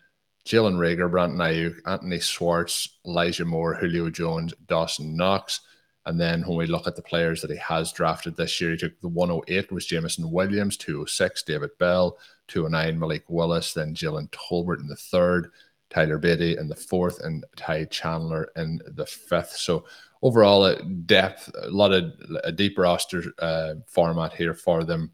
[0.45, 5.61] Jalen Reagor, Brandon Aiyuk, Anthony Schwartz, Elijah Moore, Julio Jones, Dawson Knox.
[6.09, 8.77] And then when we look at the players that he has drafted this year, he
[8.77, 12.17] took the 108 was Jameson Williams, 206, David Bell,
[12.47, 15.51] 209, Malik Willis, then Jalen Tolbert in the third.
[15.91, 19.51] Tyler Badie in the fourth, and Ty Chandler in the fifth.
[19.51, 19.85] So
[20.23, 22.11] overall, a depth, a lot of
[22.43, 25.11] a deep roster uh, format here for them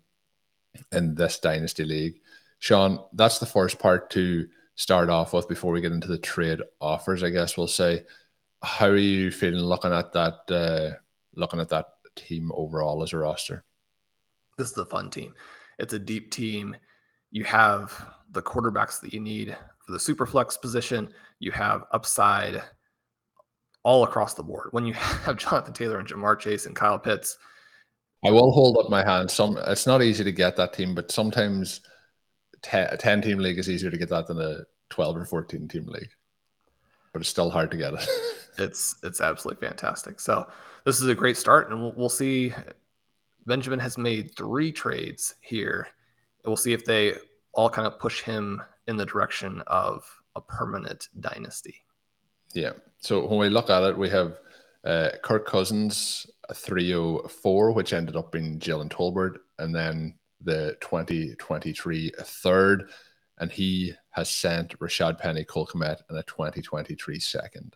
[0.94, 2.22] in this dynasty league.
[2.60, 6.62] Sean, that's the first part to start off with before we get into the trade
[6.80, 7.22] offers.
[7.22, 8.04] I guess we'll say,
[8.64, 10.40] how are you feeling looking at that?
[10.50, 10.98] Uh,
[11.36, 13.64] looking at that team overall as a roster.
[14.58, 15.34] This is a fun team.
[15.80, 16.76] It's a deep team.
[17.32, 22.62] You have the quarterbacks that you need for the super flex position, you have upside
[23.84, 24.70] all across the board.
[24.72, 27.38] When you have Jonathan Taylor and Ja'Marr Chase and Kyle Pitts,
[28.26, 29.30] I will hold up my hand.
[29.30, 31.82] Some it's not easy to get that team, but sometimes
[32.74, 35.86] a 10 team league is easier to get that than a 12 or 14 team
[35.86, 36.10] league.
[37.14, 38.08] But it's still hard to get it.
[38.58, 40.20] it's it's absolutely fantastic.
[40.20, 40.48] So
[40.86, 42.54] this is a great start, and we'll, we'll see.
[43.46, 45.88] Benjamin has made three trades here,
[46.44, 47.16] and we'll see if they
[47.54, 50.04] all kind of push him in the direction of
[50.36, 51.76] a permanent dynasty.
[52.54, 52.74] Yeah.
[53.00, 54.38] So when we look at it, we have
[54.84, 62.12] uh, Kirk Cousins, a 304, which ended up being Jalen Tolbert, and then the 2023
[62.20, 62.90] third.
[63.38, 67.76] And he has sent Rashad Penny, Cole Kmet, and a 2023 second.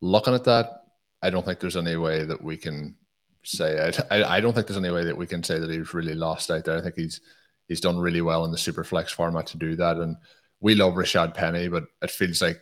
[0.00, 0.84] Looking at that,
[1.22, 2.96] I don't think there's any way that we can
[3.42, 6.14] say I, I don't think there's any way that we can say that he's really
[6.14, 6.76] lost out there.
[6.76, 7.20] I think he's
[7.68, 9.96] he's done really well in the super flex format to do that.
[9.96, 10.16] And
[10.60, 12.60] we love Rashad Penny, but it feels like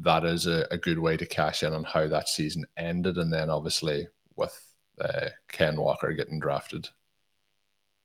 [0.00, 3.16] that is a, a good way to cash in on how that season ended.
[3.16, 4.56] And then obviously with
[5.00, 6.88] uh, Ken Walker getting drafted.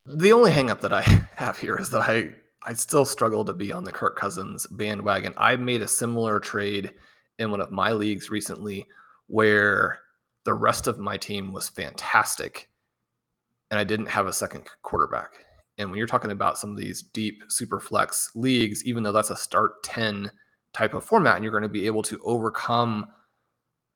[0.05, 1.01] The only hangup that I
[1.35, 2.29] have here is that I
[2.67, 5.33] I still struggle to be on the Kirk Cousins bandwagon.
[5.37, 6.93] I made a similar trade
[7.39, 8.85] in one of my leagues recently
[9.27, 9.99] where
[10.45, 12.69] the rest of my team was fantastic
[13.71, 15.45] and I didn't have a second quarterback.
[15.77, 19.31] And when you're talking about some of these deep super flex leagues, even though that's
[19.31, 20.31] a start 10
[20.73, 23.07] type of format, and you're going to be able to overcome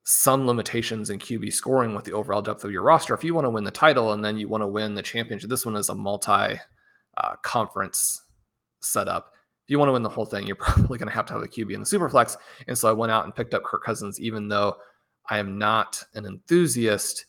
[0.04, 3.14] some limitations in QB scoring with the overall depth of your roster.
[3.14, 5.50] If you want to win the title and then you want to win the championship,
[5.50, 6.60] this one is a multi
[7.18, 8.24] uh, conference
[8.82, 9.34] setup.
[9.70, 11.44] If you want to win the whole thing, you're probably going to have to have
[11.44, 12.38] a QB in the Superflex.
[12.68, 14.78] And so I went out and picked up Kirk Cousins, even though
[15.30, 17.28] I am not an enthusiast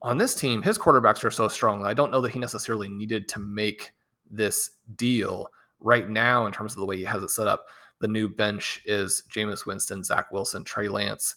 [0.00, 0.62] on this team.
[0.62, 3.90] His quarterbacks are so strong that I don't know that he necessarily needed to make
[4.30, 5.48] this deal
[5.80, 7.66] right now in terms of the way he has it set up.
[7.98, 11.34] The new bench is Jameis Winston, Zach Wilson, Trey Lance.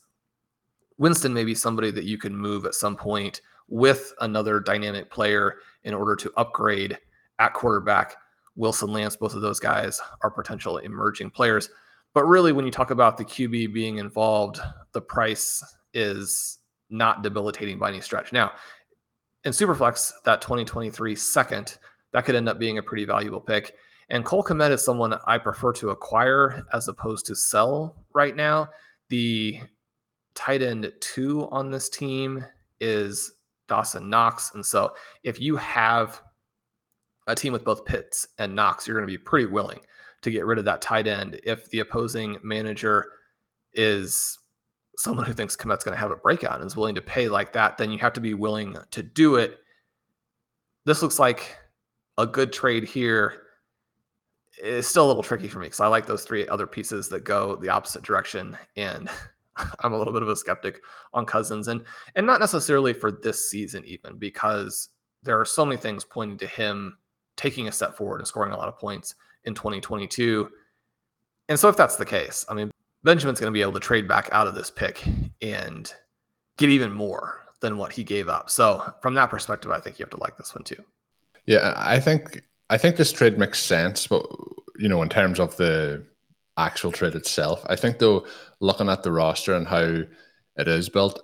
[1.00, 5.56] Winston may be somebody that you can move at some point with another dynamic player
[5.84, 6.96] in order to upgrade
[7.40, 8.18] at quarterback.
[8.58, 11.70] Wilson Lance, both of those guys are potential emerging players.
[12.14, 14.60] But really, when you talk about the QB being involved,
[14.92, 18.34] the price is not debilitating by any stretch.
[18.34, 18.52] Now,
[19.44, 21.78] in Superflex, that 2023 second,
[22.12, 23.76] that could end up being a pretty valuable pick.
[24.10, 28.70] And Cole Kmet is someone I prefer to acquire as opposed to sell right now.
[29.10, 29.60] The
[30.34, 32.44] tight end two on this team
[32.80, 33.34] is
[33.68, 34.52] Dawson Knox.
[34.56, 34.94] And so
[35.24, 36.22] if you have
[37.28, 39.80] a team with both Pitts and Knox, you're going to be pretty willing
[40.22, 43.12] to get rid of that tight end if the opposing manager
[43.74, 44.40] is
[44.98, 47.54] someone who thinks Kmet's going to have a breakout and is willing to pay like
[47.54, 49.60] that, then you have to be willing to do it.
[50.86, 51.56] This looks like
[52.18, 53.44] a good trade here.
[54.58, 57.24] It's still a little tricky for me because I like those three other pieces that
[57.24, 58.58] go the opposite direction.
[58.76, 59.08] And
[59.82, 60.82] I'm a little bit of a skeptic
[61.14, 61.84] on Cousins and
[62.16, 64.90] and not necessarily for this season even because
[65.24, 66.98] there are so many things pointing to him
[67.38, 70.50] taking a step forward and scoring a lot of points in 2022.
[71.48, 72.72] And so if that's the case, I mean
[73.04, 75.04] Benjamin's going to be able to trade back out of this pick
[75.42, 75.92] and
[76.58, 78.50] get even more than what he gave up.
[78.50, 80.84] So from that perspective, I think you have to like this one too.
[81.46, 84.26] Yeah, I think I think this trade makes sense, but
[84.78, 86.04] you know, in terms of the
[86.58, 87.64] actual trade itself.
[87.68, 88.26] I think though,
[88.60, 90.02] looking at the roster and how
[90.58, 91.22] it is built,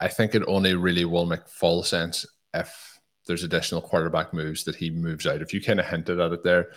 [0.00, 2.95] I think it only really will make full sense if
[3.26, 5.42] there's additional quarterback moves that he moves out.
[5.42, 6.68] If you kind of hinted at it there,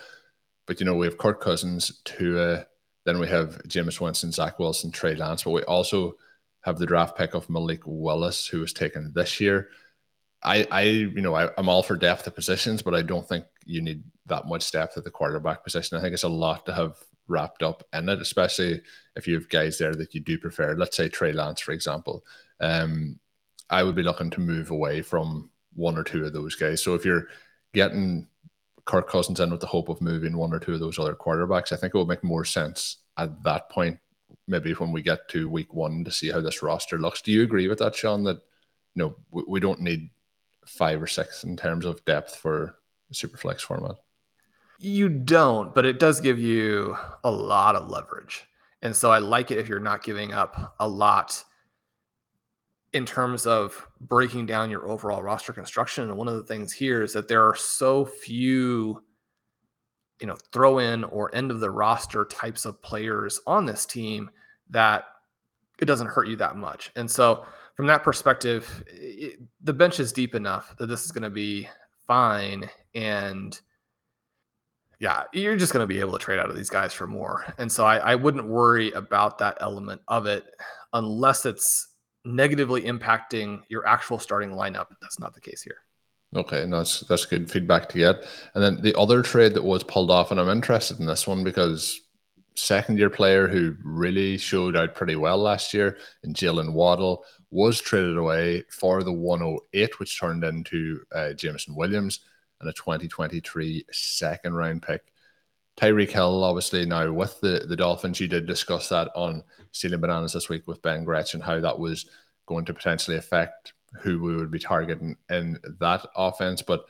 [0.66, 2.66] but you know, we have Kirk Cousins, Tua,
[3.06, 6.16] then we have Jameis Winston, Zach Wilson, Trey Lance, but we also
[6.62, 9.70] have the draft pick of Malik Willis, who was taken this year.
[10.44, 13.46] I, I, you know, I, I'm all for depth of positions, but I don't think
[13.66, 15.98] you need that much depth at the quarterback position.
[15.98, 16.96] I think it's a lot to have
[17.28, 18.82] wrapped up in it, especially
[19.16, 20.76] if you have guys there that you do prefer.
[20.76, 22.26] Let's say Trey Lance, for example.
[22.60, 23.20] Um,
[23.70, 26.82] I would be looking to move away from one or two of those guys.
[26.82, 27.28] So if you're
[27.74, 28.28] getting
[28.86, 31.72] Kirk Cousins in with the hope of moving one or two of those other quarterbacks,
[31.72, 34.00] I think it would make more sense at that point,
[34.48, 37.22] maybe when we get to week one to see how this roster looks.
[37.22, 38.24] Do you agree with that, Shawn?
[38.24, 38.38] That
[38.96, 40.10] you know we, we don't need
[40.66, 42.76] five or six in terms of depth for
[43.12, 43.96] super flex format.
[44.80, 48.46] You don't, but it does give you a lot of leverage.
[48.82, 51.44] And so I like it if you're not giving up a lot
[52.94, 56.06] in terms of breaking down your overall roster construction.
[56.06, 59.04] And one of the things here is that there are so few,
[60.20, 64.30] you know, throw in or end of the roster types of players on this team
[64.72, 65.06] that
[65.80, 66.92] it doesn't hurt you that much.
[66.96, 71.24] And so from that perspective, it, the bench is deep enough that this is going
[71.24, 71.70] to be
[72.08, 72.70] fine.
[72.96, 73.60] And
[75.00, 77.54] yeah, you're just going to be able to trade out of these guys for more.
[77.58, 80.46] And so I, I wouldn't worry about that element of it
[80.92, 81.88] unless it's
[82.26, 84.88] negatively impacting your actual starting lineup.
[85.02, 85.78] That's not the case here.
[86.36, 88.26] Okay, and that's that's good feedback to get.
[88.54, 91.44] And then the other trade that was pulled off, and I'm interested in this one
[91.44, 92.02] because
[92.56, 97.80] second year player who really showed out pretty well last year in Jalen Waddle was
[97.80, 102.20] traded away for the 108, which turned into uh, Jameson Williams
[102.60, 105.02] and a 2023 second round pick.
[105.78, 110.34] Tyreek Hill, obviously, now with the, the Dolphins, you did discuss that on Stealing Bananas
[110.34, 112.06] this week with Ben Gretch and how that was
[112.46, 116.62] going to potentially affect who we would be targeting in that offense.
[116.62, 116.86] But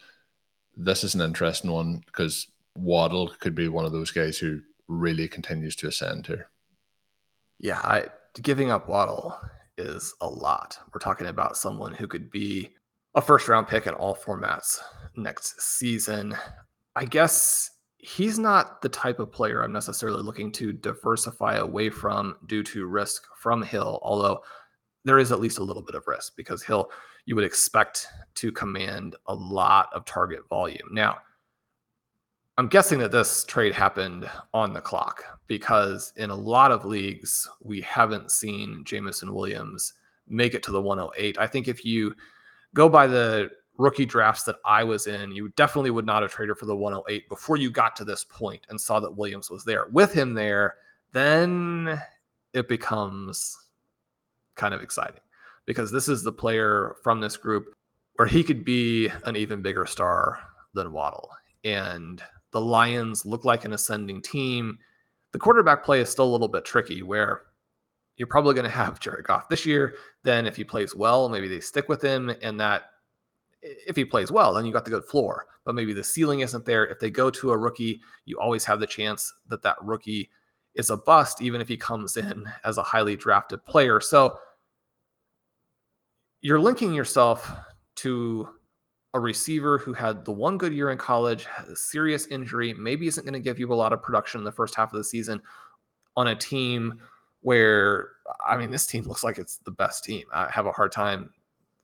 [0.75, 5.27] this is an interesting one because Waddle could be one of those guys who really
[5.27, 6.49] continues to ascend here.
[7.59, 8.05] Yeah, I,
[8.41, 9.37] giving up Waddle
[9.77, 10.77] is a lot.
[10.93, 12.69] We're talking about someone who could be
[13.15, 14.79] a first round pick in all formats
[15.15, 16.35] next season.
[16.95, 22.37] I guess he's not the type of player I'm necessarily looking to diversify away from
[22.47, 24.41] due to risk from Hill, although
[25.05, 26.89] there is at least a little bit of risk because Hill,
[27.25, 30.87] you would expect to command a lot of target volume.
[30.91, 31.17] Now,
[32.57, 37.47] I'm guessing that this trade happened on the clock because in a lot of leagues,
[37.61, 39.93] we haven't seen Jameson Williams
[40.27, 41.37] make it to the 108.
[41.37, 42.15] I think if you
[42.73, 43.49] go by the
[43.79, 47.27] rookie drafts that I was in, you definitely would not have traded for the 108
[47.29, 49.87] before you got to this point and saw that Williams was there.
[49.91, 50.75] With him there,
[51.13, 51.99] then
[52.53, 53.57] it becomes
[54.55, 55.21] kind of exciting
[55.65, 57.73] because this is the player from this group
[58.15, 60.39] where he could be an even bigger star
[60.73, 61.29] than Waddle.
[61.63, 62.21] And
[62.51, 64.77] the Lions look like an ascending team.
[65.31, 67.43] The quarterback play is still a little bit tricky where
[68.17, 69.95] you're probably going to have Jared Goff this year.
[70.23, 72.29] Then, if he plays well, maybe they stick with him.
[72.41, 72.89] And that,
[73.61, 75.45] if he plays well, then you got the good floor.
[75.65, 76.87] But maybe the ceiling isn't there.
[76.87, 80.29] If they go to a rookie, you always have the chance that that rookie
[80.75, 83.99] is a bust, even if he comes in as a highly drafted player.
[83.99, 84.37] So
[86.41, 87.51] you're linking yourself
[87.97, 88.49] to
[89.13, 93.07] a receiver who had the one good year in college, has a serious injury, maybe
[93.07, 95.03] isn't going to give you a lot of production in the first half of the
[95.03, 95.41] season
[96.15, 96.99] on a team
[97.41, 98.11] where,
[98.45, 100.25] I mean, this team looks like it's the best team.
[100.31, 101.31] I have a hard time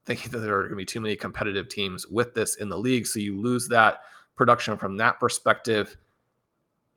[0.06, 2.78] thinking that there are going to be too many competitive teams with this in the
[2.78, 3.08] league.
[3.08, 4.01] So you lose that
[4.36, 5.97] production from that perspective.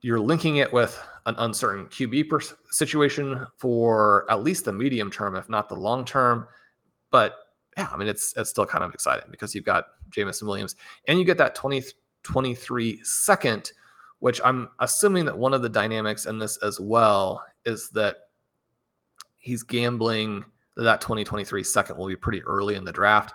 [0.00, 2.40] You're linking it with an uncertain QB per-
[2.70, 6.46] situation for at least the medium term, if not the long term.
[7.10, 7.36] But
[7.76, 11.18] yeah, I mean, it's it's still kind of exciting because you've got Jameson Williams and
[11.18, 13.72] you get that 2023 second,
[14.18, 18.16] which I'm assuming that one of the dynamics in this as well is that
[19.36, 20.44] he's gambling
[20.78, 23.34] that that 2023 second will be pretty early in the draft.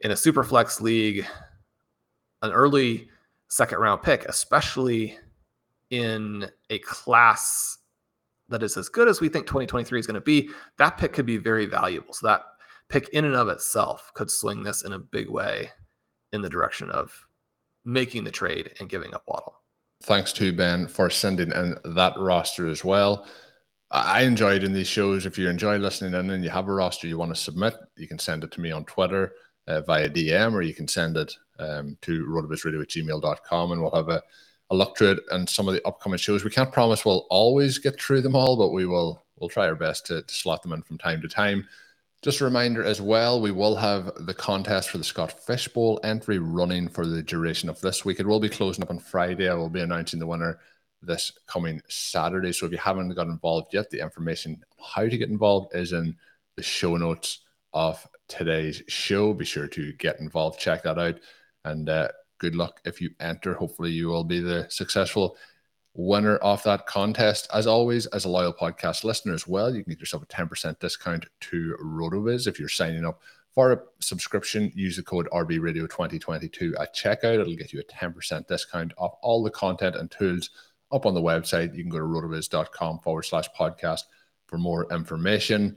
[0.00, 1.24] In a super flex league,
[2.42, 3.08] an early
[3.48, 5.16] second round pick, especially
[5.90, 7.78] in a class
[8.48, 11.26] that is as good as we think 2023 is going to be, that pick could
[11.26, 12.12] be very valuable.
[12.12, 12.42] So that
[12.88, 15.70] pick in and of itself could swing this in a big way
[16.32, 17.16] in the direction of
[17.84, 19.54] making the trade and giving up Waddle.
[20.02, 23.26] Thanks to Ben for sending in that roster as well.
[23.90, 25.26] I enjoyed in these shows.
[25.26, 28.08] If you enjoy listening in and you have a roster you want to submit, you
[28.08, 29.32] can send it to me on Twitter
[29.66, 33.94] uh, via DM or you can send it um, to rotovizradio at gmail.com and we'll
[33.94, 34.22] have a,
[34.70, 36.44] a look through it and some of the upcoming shows.
[36.44, 39.74] We can't promise we'll always get through them all, but we will we'll try our
[39.74, 41.66] best to, to slot them in from time to time.
[42.22, 46.00] Just a reminder as well, we will have the contest for the Scott Fish Bowl
[46.02, 48.18] entry running for the duration of this week.
[48.18, 49.48] It will be closing up on Friday.
[49.48, 50.58] I will be announcing the winner
[51.06, 52.52] this coming Saturday.
[52.52, 54.62] So if you haven't got involved yet, the information
[54.94, 56.16] how to get involved is in
[56.56, 57.40] the show notes
[57.72, 59.34] of today's show.
[59.34, 61.20] Be sure to get involved, check that out,
[61.64, 63.54] and uh, good luck if you enter.
[63.54, 65.36] Hopefully, you will be the successful
[65.94, 67.48] winner of that contest.
[67.52, 70.78] As always, as a loyal podcast listener as well, you can get yourself a 10%
[70.78, 73.20] discount to RotoViz if you're signing up
[73.54, 74.72] for a subscription.
[74.74, 77.40] Use the code RBRadio2022 at checkout.
[77.40, 80.50] It'll get you a 10% discount off all the content and tools
[80.94, 81.74] up on the website.
[81.74, 84.02] You can go to rotoviz.com forward slash podcast
[84.46, 85.76] for more information.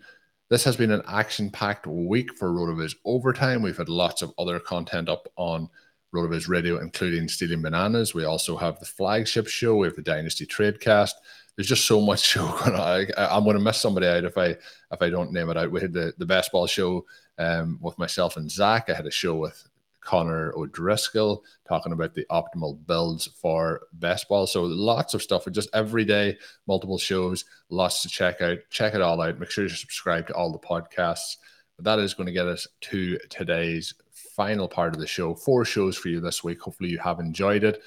[0.49, 3.61] This has been an action packed week for RotoViz Overtime.
[3.61, 5.67] We've had lots of other content up on
[6.15, 8.13] RotoViz Radio, including Stealing Bananas.
[8.13, 9.75] We also have the flagship show.
[9.75, 11.11] We have the Dynasty Tradecast.
[11.55, 13.07] There's just so much show going on.
[13.17, 14.49] I, am going to miss somebody out if I
[14.91, 15.71] if I don't name it out.
[15.71, 17.05] We had the the best ball show
[17.37, 18.89] um, with myself and Zach.
[18.89, 19.67] I had a show with
[20.07, 24.47] Connor O'Driscoll talking about the optimal builds for best ball.
[24.47, 25.45] So lots of stuff.
[25.51, 28.59] Just every day, multiple shows, lots to check out.
[28.69, 29.37] Check it all out.
[29.37, 31.35] Make sure you subscribe to all the podcasts.
[31.75, 33.93] But that is going to get us to today's
[34.33, 35.35] final part of the show.
[35.35, 36.61] Four shows for you this week.
[36.61, 37.83] Hopefully, you have enjoyed it.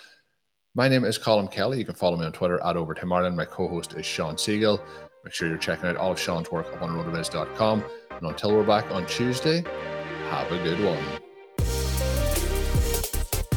[0.74, 1.78] My name is Colin Kelly.
[1.78, 3.36] You can follow me on Twitter at Overtime Ireland.
[3.36, 4.80] My co host is Shawn Siegele.
[5.24, 7.82] Make sure you're checking out all of Shawn's work up on rotoviz.com.
[8.10, 9.64] And until we're back on Tuesday,
[10.30, 11.19] have a good one.